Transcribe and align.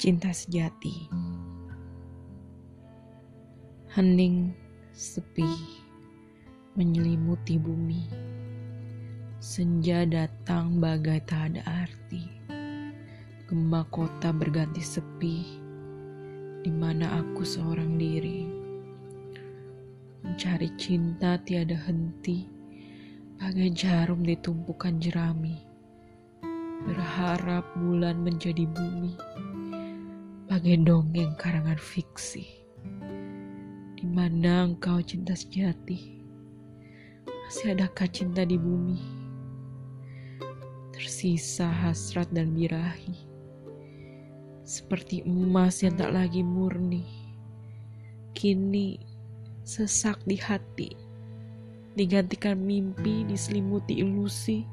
cinta 0.00 0.32
sejati. 0.32 1.12
Hening, 3.92 4.48
sepi, 4.96 5.44
menyelimuti 6.72 7.60
bumi. 7.60 8.08
Senja 9.44 10.08
datang 10.08 10.80
bagai 10.80 11.20
tak 11.28 11.52
ada 11.52 11.84
arti. 11.84 12.24
Gema 13.44 13.84
kota 13.92 14.32
berganti 14.32 14.80
sepi, 14.80 15.36
di 16.64 16.72
mana 16.72 17.20
aku 17.20 17.44
seorang 17.44 18.00
diri. 18.00 18.48
Mencari 20.24 20.72
cinta 20.80 21.36
tiada 21.44 21.76
henti, 21.76 22.48
bagai 23.36 23.68
jarum 23.76 24.24
ditumpukan 24.24 24.96
jerami. 24.96 25.60
Berharap 26.88 27.68
bulan 27.76 28.24
menjadi 28.24 28.64
bumi 28.64 29.29
bagai 30.50 30.82
dongeng 30.82 31.38
karangan 31.38 31.78
fiksi. 31.78 32.42
Di 33.94 34.02
mana 34.02 34.66
engkau 34.66 34.98
cinta 34.98 35.38
sejati? 35.38 36.18
Masih 37.22 37.78
adakah 37.78 38.10
cinta 38.10 38.42
di 38.42 38.58
bumi? 38.58 38.98
Tersisa 40.90 41.70
hasrat 41.70 42.34
dan 42.34 42.50
birahi. 42.50 43.14
Seperti 44.66 45.22
emas 45.22 45.86
yang 45.86 45.94
tak 45.94 46.10
lagi 46.18 46.42
murni. 46.42 47.06
Kini 48.34 48.98
sesak 49.62 50.18
di 50.26 50.34
hati. 50.34 50.90
Digantikan 51.94 52.58
mimpi 52.58 53.22
diselimuti 53.22 54.02
ilusi. 54.02 54.66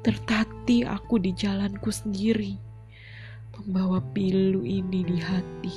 Tertati 0.00 0.88
aku 0.88 1.20
di 1.20 1.36
jalanku 1.36 1.92
sendiri 1.92 2.67
membawa 3.58 3.98
pilu 4.14 4.62
ini 4.62 5.02
di 5.02 5.18
hati, 5.18 5.74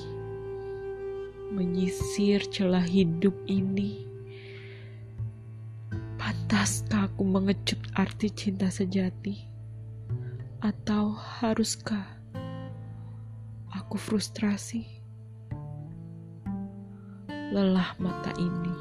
menyisir 1.49 2.45
celah 2.45 2.85
hidup 2.85 3.33
ini. 3.49 4.05
Pantaskah 6.21 7.09
aku 7.09 7.25
mengecut 7.25 7.81
arti 7.97 8.29
cinta 8.29 8.69
sejati? 8.69 9.49
Atau 10.61 11.17
haruskah 11.17 12.05
aku 13.73 13.97
frustrasi? 13.97 14.85
Lelah 17.49 17.97
mata 17.97 18.29
ini 18.37 18.75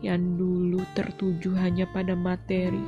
yang 0.00 0.40
dulu 0.40 0.80
tertuju 0.96 1.52
hanya 1.60 1.84
pada 1.92 2.16
materi. 2.16 2.80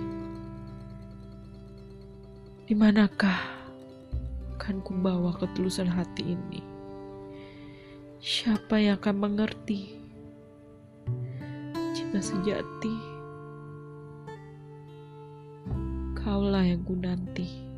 Di 2.65 2.75
manakah 2.75 3.56
akan 4.57 4.81
kubawa 4.81 5.37
ketulusan 5.37 5.85
hati 5.85 6.33
ini. 6.33 6.65
Siapa 8.17 8.81
yang 8.81 8.97
akan 8.97 9.17
mengerti 9.21 10.01
cinta 11.93 12.25
sejati? 12.25 12.97
Kaulah 16.17 16.65
yang 16.65 16.81
ku 16.89 16.97
nanti. 16.97 17.76